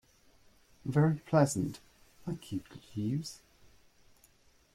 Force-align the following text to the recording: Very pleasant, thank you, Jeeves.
Very 0.83 1.19
pleasant, 1.27 1.79
thank 2.25 2.51
you, 2.51 2.61
Jeeves. 2.91 3.41